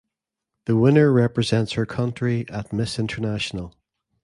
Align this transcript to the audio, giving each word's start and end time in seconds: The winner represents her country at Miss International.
The 0.65 0.75
winner 0.75 1.11
represents 1.13 1.73
her 1.73 1.85
country 1.85 2.49
at 2.49 2.73
Miss 2.73 2.97
International. 2.97 3.75